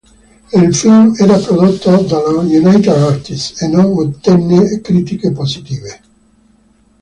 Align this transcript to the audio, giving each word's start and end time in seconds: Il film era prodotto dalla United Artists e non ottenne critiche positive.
Il 0.53 0.73
film 0.75 1.13
era 1.19 1.37
prodotto 1.37 1.95
dalla 2.01 2.39
United 2.39 2.87
Artists 2.87 3.61
e 3.61 3.67
non 3.67 3.95
ottenne 3.95 4.81
critiche 4.81 5.31
positive. 5.31 6.01